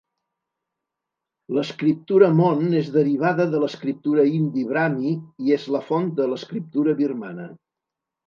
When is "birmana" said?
7.03-7.47